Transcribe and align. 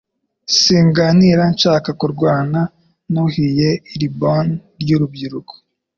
Singanira 0.59 1.43
nshaka 1.53 1.89
kurwana. 1.99 2.59
Nuhiye 3.11 3.69
iliboneye 3.93 4.53
ry'urubungo, 4.81 5.53